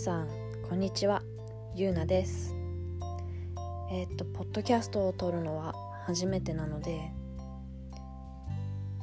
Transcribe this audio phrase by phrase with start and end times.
[0.00, 0.28] さん
[0.66, 1.20] こんにちは。
[1.74, 2.56] ゆうなです。
[3.92, 5.74] え、っとポッドキャストを撮るのは
[6.06, 7.12] 初めてなので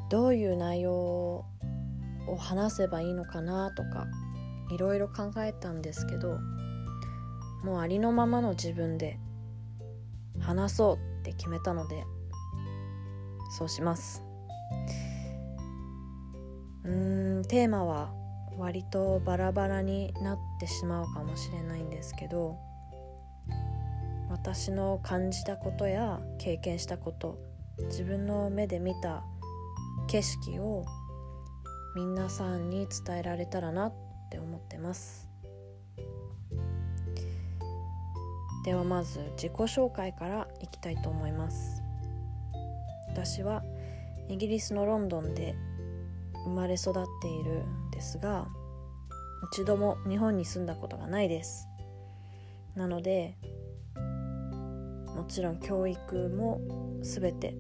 [0.10, 1.46] どういう内容を
[2.40, 4.08] 話せばいいのかなとか
[4.72, 6.40] いろいろ考えたんですけど
[7.64, 9.20] もうありのままの自分で
[10.40, 12.06] 話そうって決めたので
[13.56, 14.24] そうします。
[16.86, 18.12] うーんテーマは
[18.58, 22.58] 割とバラバラになってしまうかもしれないんですけど
[24.30, 27.40] 私の感じたことや経験したこと
[27.86, 29.24] 自分の目で見た
[30.08, 30.86] 景色を
[31.96, 33.94] 皆さんに伝えられたらなっ
[34.30, 35.28] て思ってます。
[38.66, 41.82] ではまず自己紹介からいきたいと思います。
[43.10, 43.64] 私は
[44.28, 45.56] イギリスのロンドンで
[46.44, 47.64] 生まれ育っている
[47.98, 48.48] ですが
[49.52, 51.68] 一度も日本に住んだことがないです。
[52.76, 53.36] なので
[55.16, 56.62] もちろん教育も
[57.02, 57.56] 全て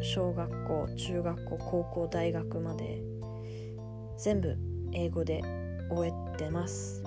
[0.00, 3.02] 小学校中学校高校大学まで
[4.16, 4.56] 全部
[4.92, 5.42] 英語で
[5.90, 7.02] 終えてます。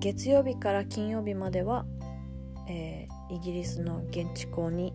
[0.00, 1.84] 月曜日から金曜日までは、
[2.66, 4.94] えー、イギリスの現地校に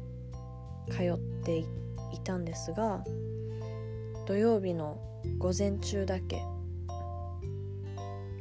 [0.90, 1.85] 通っていて
[2.16, 3.04] いたんですが
[4.26, 5.00] 土曜日の
[5.38, 6.42] 午前中だけ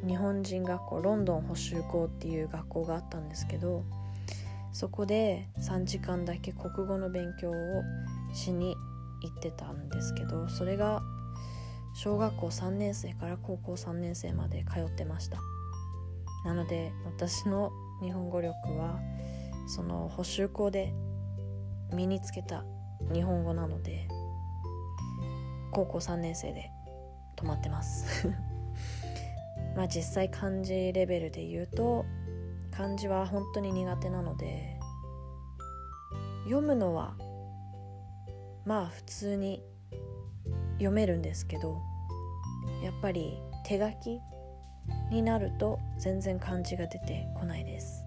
[0.06, 3.84] 日本人学校ロンドン補習校っていう学校があったんですけど
[4.72, 7.54] そこで3時間だけ国語の勉強を
[8.34, 8.76] しに
[9.22, 11.02] 行ってたんですけどそれが
[11.94, 15.38] 小学校3年生から高校3年生まで通ってました。
[16.44, 19.00] なので私の日本語力は
[19.66, 20.92] その補習校で
[21.92, 22.64] 身につけた
[23.12, 24.08] 日本語なので
[25.70, 26.70] 高校3年生で
[27.36, 28.28] 止まってます。
[29.76, 32.04] まあ実際漢字レベルで言うと
[32.70, 34.78] 漢字は本当に苦手なので
[36.44, 37.16] 読むのは
[38.64, 39.62] まあ普通に
[40.74, 41.80] 読めるんですけど
[42.82, 44.20] やっぱり手書き
[45.10, 48.04] になると全然漢字が出てこないです。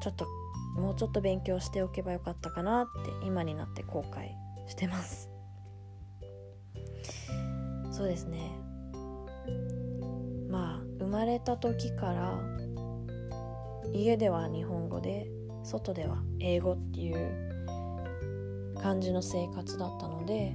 [0.00, 0.26] ちょっと
[0.74, 4.30] もうちょっと勉強しておけばよかったかなって今になって後悔
[4.68, 5.28] してます
[7.90, 8.50] そうですね
[10.48, 12.38] まあ生まれた時から
[13.92, 15.26] 家では日本語で
[15.64, 17.52] 外では英語っていう
[18.80, 20.54] 感じの生活だったので、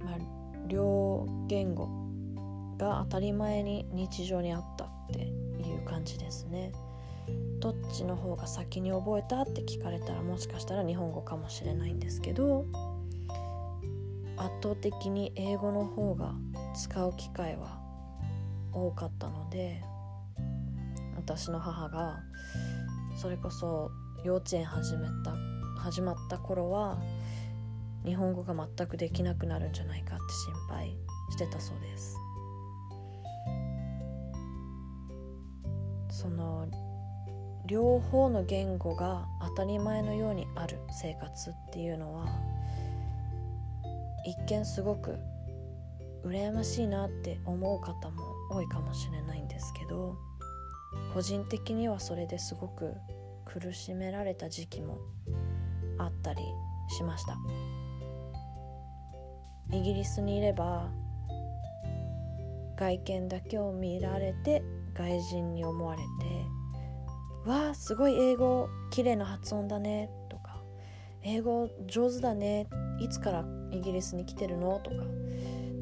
[0.00, 0.18] まあ、
[0.66, 1.88] 両言語
[2.76, 6.72] が当たり前に日常にあったっていう感じですね。
[7.60, 12.66] どっちの方が先に覚えたって聞かれたらもしかしたら日本語かもしれないんですけど
[14.36, 16.34] 圧倒的に英語の方が
[16.74, 17.80] 使う機会は
[18.72, 19.82] 多かったので
[21.16, 22.20] 私の母が
[23.16, 23.90] それこそ
[24.24, 25.34] 幼稚園始めた
[25.80, 26.98] 始まった頃は
[28.04, 30.24] 日本語が全くできなくなるんじゃないかって
[30.68, 30.96] 心配
[31.30, 32.16] してたそうです。
[36.10, 36.66] その
[37.68, 42.26] 両方の言語が当たり前のようにある生活っていうのは
[44.24, 45.18] 一見すごく
[46.24, 50.16] 羨ましいなって思う方も多いかもしれないんですけど
[51.12, 52.94] 個人的にはそれですごく
[53.44, 54.98] 苦しめられた時期も
[55.98, 56.42] あったり
[56.96, 57.36] しました。
[59.70, 60.88] イギリスにいれば
[62.78, 64.62] 外見だけを見られて
[64.94, 66.06] 外人に思われて
[67.46, 70.62] わあすごい英語綺麗な発音だねとか
[71.22, 72.68] 英語上手だね
[73.00, 74.96] いつからイギリスに来てるのとか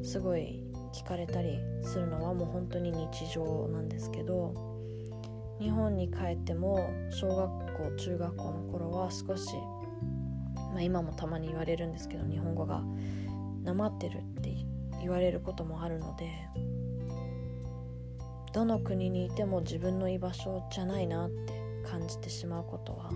[0.03, 0.63] すごい
[0.93, 4.53] 聞かれたりするのはもう本当に日常なんですけど
[5.59, 9.55] 日本に帰っても小学校中学校の頃は少し、
[10.73, 12.83] まあ、今もたまに言われるんですけど日本語が
[13.63, 14.55] なまってるって
[15.01, 16.31] 言われることもあるので
[18.57, 21.53] どの国にいても自分の居場所じゃないなって
[21.87, 23.11] 感じてしまうことは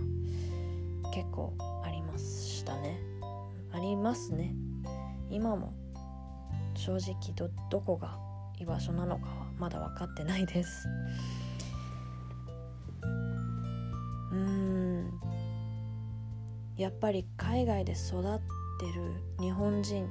[1.11, 2.99] 結構ありましたね。
[3.73, 4.53] ありますね。
[5.31, 5.73] 今も
[6.75, 8.19] 正直どどこが
[8.59, 10.87] 居場所なのかはまだ分かってないです。
[14.31, 15.11] うーん。
[16.77, 18.39] やっぱり海外で育っ
[18.79, 20.07] てる日本人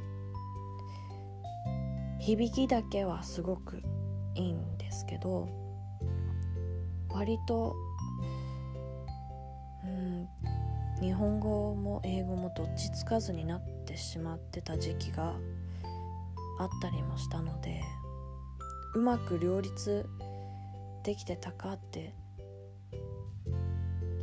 [2.19, 3.81] 響きだけはすごく
[4.35, 5.49] いいんですけど
[7.11, 7.75] 割と
[9.85, 10.29] うん
[11.01, 15.35] 日本語も英語もどっちつかずになってしまってた時期が
[16.59, 17.83] あったりもしたので
[18.95, 20.07] うまく両立
[21.03, 22.15] できてたかって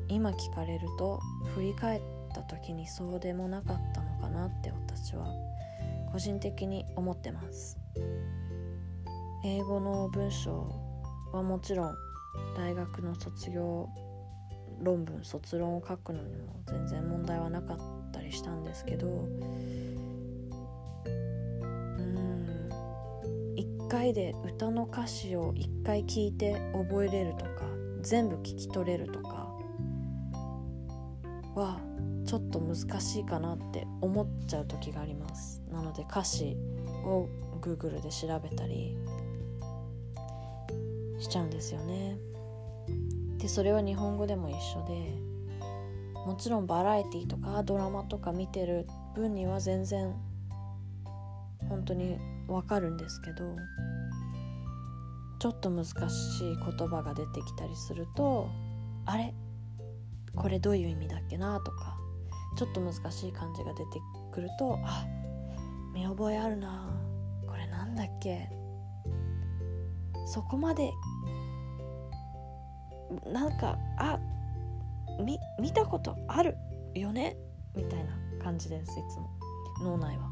[0.07, 1.19] 今聞かれると
[1.55, 2.01] 振り返っ
[2.33, 5.27] た時にそうでもなかったのかなって私は
[6.11, 7.77] 個人的に思ってます。
[9.47, 10.69] 英語の文章
[11.31, 11.95] はもちろん
[12.57, 13.87] 大学の卒業
[14.81, 17.77] 論文卒論を書くのにも全然問題はなかっ
[18.11, 19.09] たりしたんですけどう
[21.05, 22.69] ん
[23.55, 27.61] 1回で歌の歌詞を1回聞いて覚えれるとか
[28.01, 29.47] 全部聞き取れるとか
[31.55, 31.79] は
[32.25, 35.63] ちょっと難しいかなって思っちゃう時があります。
[35.71, 36.57] なので歌詞
[37.05, 37.29] を
[37.61, 38.97] Google で調べたり
[41.19, 42.17] しちゃうんですよね。
[43.37, 45.13] でそれは日本語でも一緒で
[46.25, 50.15] もちろんバラエティとかドラマとか見てる分には全然
[51.69, 52.17] 本当に
[52.47, 53.55] わかるんですけど
[55.39, 58.49] ちょっと難しい言葉が出てきたりすると
[59.05, 59.33] あれ？
[60.35, 61.97] これどういう意味だっけなとか
[62.57, 63.99] ちょっと難しい漢字が出て
[64.31, 65.05] くるとあ
[65.93, 66.89] 見覚えあるな。
[67.47, 68.49] これなんだっけ。
[70.25, 70.91] そこまで
[73.25, 74.19] なんかあ
[75.23, 76.55] み見たことある
[76.93, 77.37] よね？
[77.75, 78.11] みたいな
[78.43, 79.29] 感じですいつも
[79.81, 80.29] 脳内は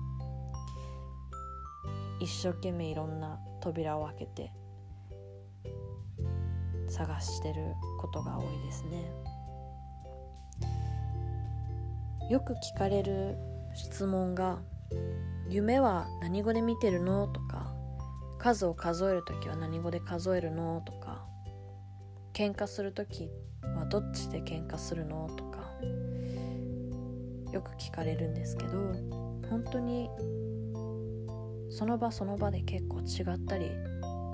[2.19, 4.51] 一生懸命いろんな扉を開けて
[6.87, 9.11] 探してることが多いですね
[12.29, 13.37] よく聞かれる
[13.75, 14.59] 質問が
[15.49, 17.73] 「夢は何語で見てるの?」とか
[18.39, 21.04] 「数を数える時は何語で数えるの?」とか
[22.35, 23.29] 喧嘩する時
[23.61, 25.29] はどっちで喧嘩するの？
[25.37, 25.71] とか
[27.53, 28.71] よく聞かれるんですけど
[29.49, 30.09] 本当に
[31.69, 33.71] その場その場で結構違ったり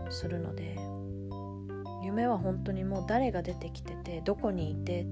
[0.09, 0.79] するので
[2.03, 5.05] 夢は本当にもう誰が出てきててどこにいてっ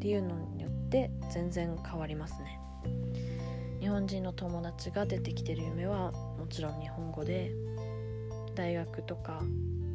[0.00, 2.58] ていうのによって全然変わりますね。
[3.80, 7.52] 日本人の友達が出てきてる夢はもちろん日本語で
[8.54, 9.42] 大学とか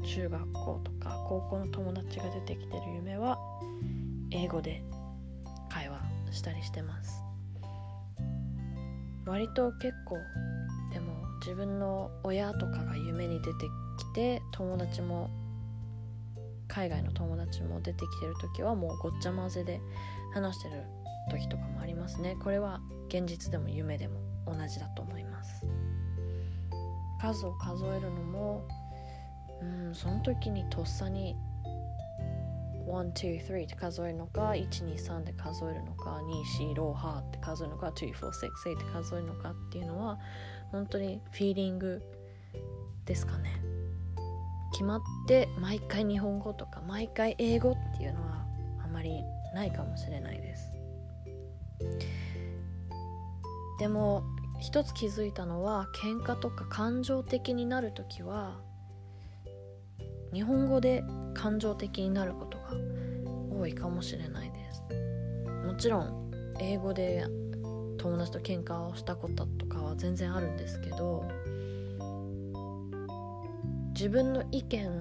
[0.07, 3.37] 中学校とか高校の友達が出てきてる夢は
[4.31, 4.81] 英語で
[5.69, 5.99] 会話
[6.31, 7.21] したりしてます。
[9.25, 10.15] 割と結構
[10.93, 13.65] でも自分の親とかが夢に出て
[13.97, 15.29] きて友達も
[16.69, 19.81] 海外の友達も出てきてる時はもうごっちゃ混ぜで
[20.33, 20.83] 話してる
[21.29, 22.37] 時とかもありますね。
[22.41, 22.79] これは
[23.09, 25.65] 現実でも夢でも同じだと思います。
[27.19, 28.65] 数を数えるのも
[29.61, 29.95] うん。
[29.95, 31.35] その時にとっさに
[32.87, 36.21] 123って数えるのか123で数えるのか
[36.59, 40.17] 2 4ロハって数えるのか2 4 6 8って数えるのかっていうのは
[40.71, 42.01] 本当にフィーリング
[43.05, 43.61] ですかね。
[44.71, 48.45] 決まって毎回日本語とか毎回英語っていうのは
[48.83, 50.73] あまりないかもしれないです。
[53.79, 54.23] でも
[54.59, 58.59] 一つ気づいたのは喧嘩とか感情的になる時は
[60.37, 61.03] 日本語で
[61.33, 62.65] 感情的になることが
[63.59, 64.83] 多いかもしれないです。
[65.65, 67.25] もちろん英語で
[67.97, 71.25] 友達と喧嘩をしたこととかは全然あるんですけど
[73.95, 74.91] 自分の意見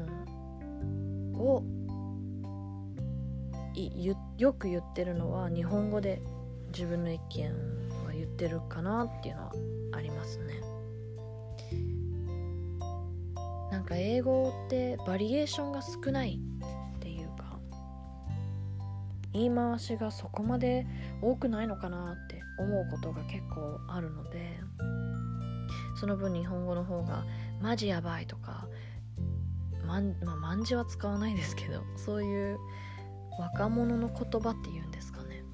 [1.35, 1.63] を
[4.39, 6.23] よく言ってるのは日本語で
[6.73, 7.51] 自分の意見
[8.07, 9.53] は言ってるかなっていうのは
[9.93, 10.76] ありますね。
[13.87, 16.41] か英語ってバリエーションが少ない
[16.97, 17.59] っていうか
[19.33, 20.87] 言い回しがそこまで
[21.23, 24.61] 多くないのかなって思うことが結構あるので
[25.99, 27.25] その分日本語の方が
[27.63, 28.69] マジやばいとか
[29.87, 32.59] まん、まあ、万字は使わないですけど そういう
[33.39, 35.45] 若者の言葉っていうんですかね。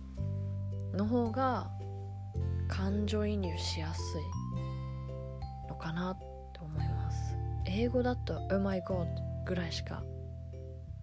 [0.95, 1.71] の方が
[2.69, 6.32] 感情移入しやすいのかなって
[7.75, 9.07] 英語だと「Oh my god」
[9.47, 10.05] ぐらいしか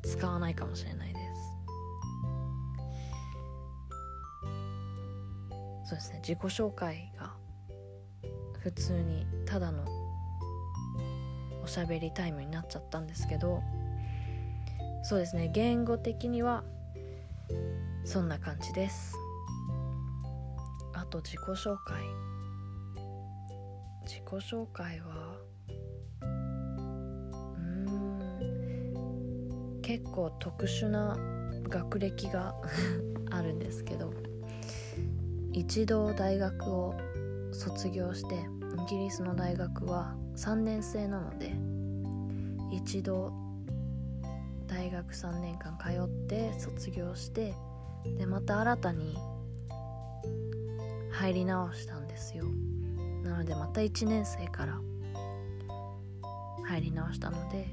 [0.03, 1.29] 使わないかもしれないです。
[5.89, 6.19] そうですね。
[6.19, 7.33] 自己紹介が
[8.59, 9.83] 普通にただの
[11.63, 13.63] おしゃべりタイムになっちゃったんですけど
[15.03, 15.49] そうですね。
[15.51, 16.63] 言語的には
[18.05, 19.15] そんな感じです。
[20.93, 22.03] あと自己紹介。
[24.05, 25.28] 自己紹介は
[29.89, 31.17] 結構特殊な
[31.67, 32.53] 学歴が
[33.31, 34.13] あるんですけど
[35.51, 36.93] 一度大学を
[37.51, 41.55] 卒業してイギリスの大学は3年生なので
[42.71, 43.33] 一度
[44.67, 47.55] 大学3年間通って卒業して
[48.19, 49.17] でまた新たに
[51.09, 52.45] 入り直したんですよ。
[53.23, 54.79] なのでまた1年生から
[56.63, 57.67] 入り直したので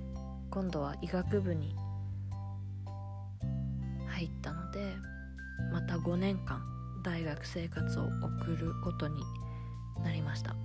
[0.50, 1.76] 今度は医学部に
[4.16, 4.96] 入ったので
[5.70, 6.62] また5年間
[7.02, 9.22] 大学生活を送ることに
[10.02, 10.56] なりました。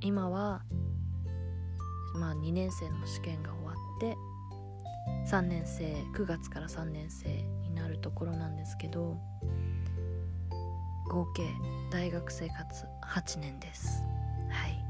[0.00, 0.62] 今は
[2.14, 4.16] まあ2年生の試験が終わって
[5.30, 7.28] 3年生9月から3年生
[7.62, 9.16] になるところなんですけど
[11.10, 11.44] 合計
[11.90, 14.02] 大学生活8年です。
[14.50, 14.84] はい。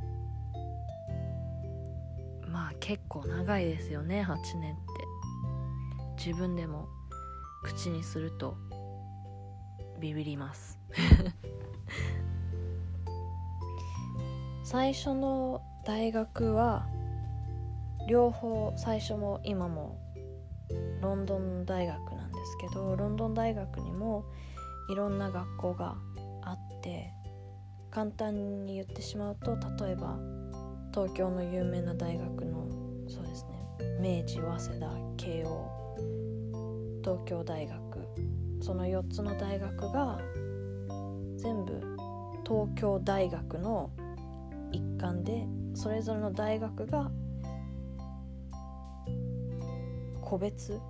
[2.49, 4.83] まあ結構長いですよね8年って。
[6.25, 6.89] 自分でも
[7.63, 8.57] 口にすると
[10.01, 10.79] ビビります。
[14.65, 16.87] 最初の大学は
[18.09, 19.99] 両方最初も今も
[21.01, 24.25] ロンドン大学なんですけどロンドン大学にも
[24.89, 25.97] いろんな学校が
[26.43, 27.13] あって
[27.91, 30.19] 簡単に言ってしまうと例えば
[30.93, 32.67] 東京の有名な大学の
[33.09, 33.63] そうですね
[34.01, 35.82] 明治早稲田慶応
[37.03, 37.81] 東京大学
[38.61, 40.21] その4つの大学が
[41.37, 41.81] 全部
[42.47, 43.91] 東京大学の
[44.71, 47.11] 一環でそれぞれの大学が
[50.21, 50.81] 個別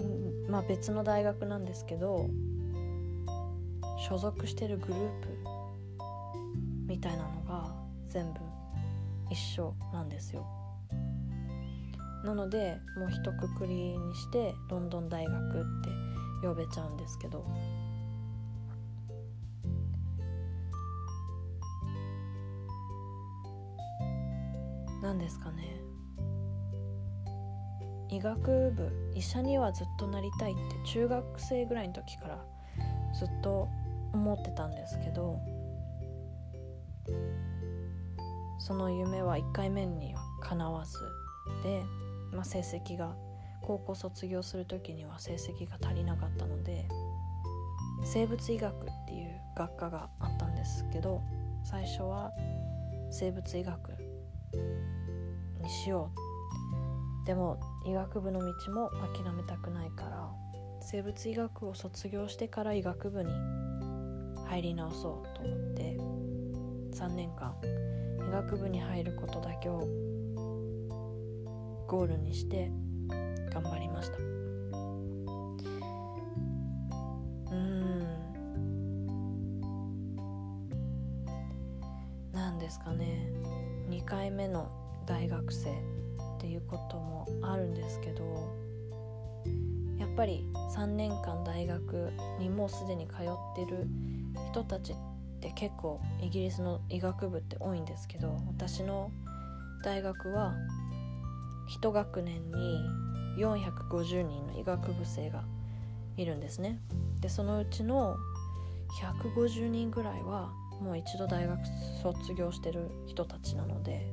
[0.00, 2.28] うんまあ別の大学なんですけど
[4.08, 5.28] 所属してるグループ
[6.86, 7.74] みたいなのが
[8.06, 8.40] 全部
[9.30, 10.46] 一緒なんですよ。
[12.24, 15.64] なのでもう一括りにしてロンドン大学っ
[16.42, 17.44] て呼べちゃうんですけど。
[25.00, 25.80] 何ですかね。
[28.10, 32.44] 医学部医者にはずっとなりたいって中学生ぐらいの時から
[33.14, 33.68] ずっと
[34.12, 35.38] 思ってたんですけど
[38.58, 40.98] その夢は1回目にはかなわず
[41.62, 41.82] で、
[42.32, 43.14] まあ、成績が
[43.62, 46.88] 高校卒業する時には成績が足りなかったので
[48.04, 51.22] 生物医学っていう学科があったんですけど
[51.64, 52.32] 最初は
[53.10, 53.92] 生物医学
[55.62, 56.10] にしよ
[57.24, 57.26] う。
[57.26, 60.30] でも医学部の道も諦めたくないから
[60.80, 63.30] 生物医学を卒業してから医学部に
[64.46, 65.98] 入り直そうと思って
[66.96, 67.54] 3年間
[68.26, 69.86] 医学部に入ることだけを
[71.88, 72.70] ゴールにして
[73.50, 74.18] 頑張りました。
[74.18, 74.20] う
[77.56, 78.06] ん。
[82.32, 83.32] 何ですかね。
[83.88, 84.70] 2回目の
[85.06, 85.74] 大学生っ
[86.38, 88.54] ていうこともあるんですけど
[89.98, 93.16] やっぱり3年間大学にもうすでに通っ
[93.56, 93.88] てる
[94.52, 94.96] 人たちっ
[95.40, 99.10] て結構イギリスの医学部って多いんですけど私の
[99.82, 100.52] 大学は
[101.68, 102.88] 1学年に
[103.38, 105.44] 450人の医学部生が
[106.16, 106.80] いるんですね。
[107.20, 108.16] でそのうちの
[109.00, 111.58] 150人ぐらいはもう一度大学
[112.02, 114.10] 卒業してる人たちなので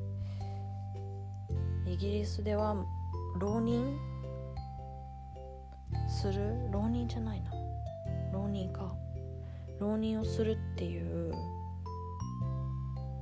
[1.85, 2.75] イギリスでは
[3.39, 3.97] 浪人
[6.09, 7.51] する浪人じゃないな。
[8.33, 8.93] 浪人か。
[9.79, 11.33] 浪人をするっていう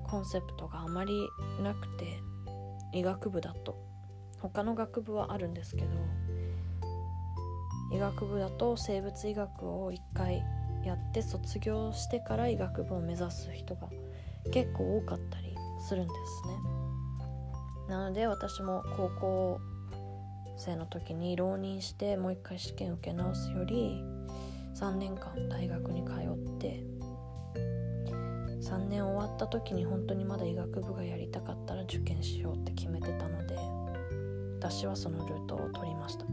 [0.03, 1.27] コンセプトがあまり
[1.61, 2.19] なくて
[2.93, 3.92] 医学部だと。
[4.49, 5.87] 他の学部はあるんですけど
[7.93, 10.43] 医学部だと生物医学を1回
[10.83, 13.89] やって卒業してから医学部を目指す人が
[14.51, 15.55] 結構多かったり
[15.87, 16.53] するんですね。
[17.87, 19.61] なので私も高校
[20.57, 24.03] 生の時に浪人してもう一回試験受け直すより
[24.75, 26.83] 3年間大学に通って
[28.61, 33.82] 3年終わった時に本当にまだ医学部がやりたかったら受験しようって決めてたので
[34.63, 36.25] 私はそのルートを取りました。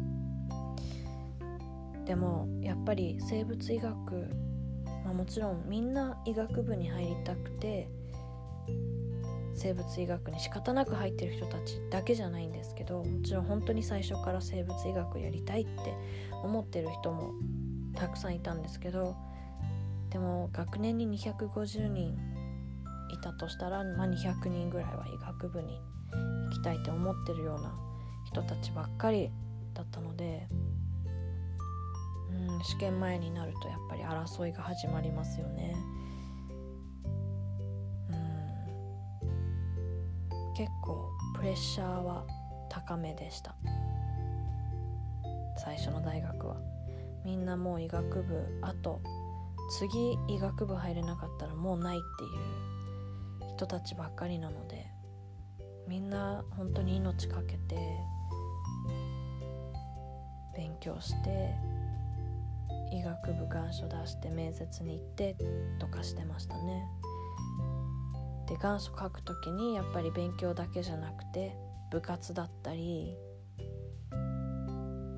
[2.04, 4.12] でもやっぱり生物医学、
[5.04, 7.88] まあ、もちろんみんな医学部に入りたくて
[9.54, 15.94] 生物医学に仕方なく入ってる人たちだけじゃないんですけどもちろん本当に最初から生物医学やりたいって
[16.42, 17.32] 思ってる人も
[17.94, 19.14] たくさんいたんですけど
[20.10, 22.16] でも学年に250人
[23.12, 25.80] いたとしたら、まあ、200人ぐらいは医学部に
[26.48, 27.89] 行きたいって思ってるような
[28.32, 29.30] 人たちばっかり
[29.74, 30.46] だったので、
[32.30, 35.74] うん、試験前になるとやっぱり争いが始まりますよね。
[38.10, 38.12] う
[40.52, 42.24] ん、結構プレッシャーは
[42.68, 43.56] 高めでした。
[45.56, 46.56] 最初の大学は。
[47.24, 49.02] みんなもう医学部あと
[49.70, 54.86] 次医学部入れなかったらもうないっていう人たちばっかりなので
[55.86, 57.76] みんな本当に命かけて
[60.60, 61.54] 勉強して
[62.92, 65.34] 医学部願書出して面接に行って
[65.78, 66.84] とかしてましたね。
[68.46, 71.56] で願書書く時にやっぱり勉強だけじゃなくて
[71.90, 73.16] 部活だったり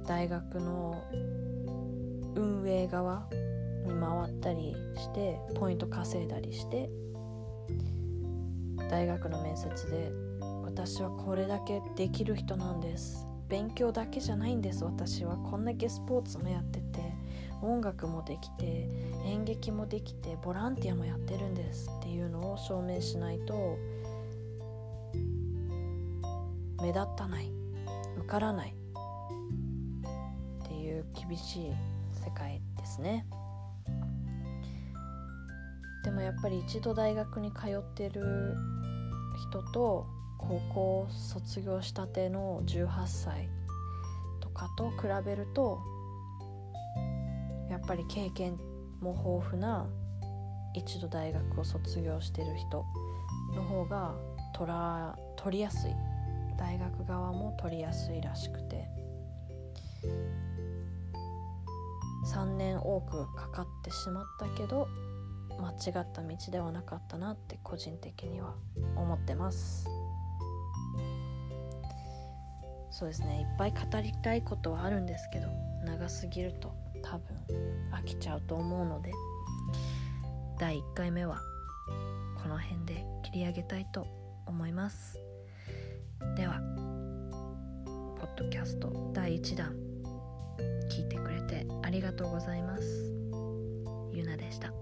[0.07, 1.03] 大学の
[2.37, 3.27] 運営側
[3.85, 6.89] に回ったりしてポイント稼いだりして
[8.89, 10.13] 大学の面接で
[10.63, 13.32] 私はこれだけできる人なんです。
[13.53, 15.37] 勉強だけじゃないんです私は。
[15.37, 17.13] こんだけスポーツもやってて
[17.61, 18.89] 音楽もできて
[19.27, 23.77] 演劇もできてボランティアもやってるんですっていうのを証明しないと
[26.81, 27.53] 目立たない
[28.21, 28.75] 受からない
[30.65, 31.73] っていう厳しい
[32.25, 33.27] 世界ですね。
[36.05, 38.57] でもやっぱり一度大学に通ってる
[39.51, 40.07] 人と
[40.49, 43.49] 高校卒業したての18歳
[44.41, 45.81] とかと比べると
[47.71, 48.59] やっぱり経験
[49.01, 49.87] も豊富な
[50.75, 52.85] 一度大学を卒業してる人
[53.55, 54.15] の方が
[54.55, 55.93] 取ら取りやすい。
[56.59, 58.89] 大学側も取りやすいらしくて。
[62.33, 64.89] 3年多くかかってしまったけど
[65.61, 68.55] 間違った道ではなかったなって個人的には
[68.97, 69.87] 思ってます。
[72.93, 73.41] そうですね。
[73.41, 75.49] いっぱい語りたいことはあるんですけど
[75.85, 76.73] 長すぎると
[77.03, 77.37] 多分
[77.91, 79.11] 飽きちゃうと思うので
[80.59, 81.41] 第1回目は
[82.41, 84.07] この辺で切り上げたいと
[84.47, 85.19] 思います。
[86.37, 86.61] では
[88.21, 89.75] ポッドキャスト第1弾
[90.91, 92.85] 聞いてくれてありがとうございます。
[94.13, 94.82] ゆなでした。